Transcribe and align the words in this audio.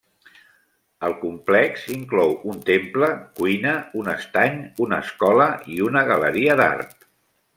El 1.07 1.11
complex 1.23 1.83
inclou 1.95 2.33
un 2.53 2.63
temple, 2.71 3.09
cuina, 3.41 3.75
un 4.03 4.09
estany, 4.15 4.57
una 4.87 5.01
escola, 5.09 5.47
i 5.77 5.81
una 5.91 6.05
galeria 6.13 6.57
d'art. 6.63 6.99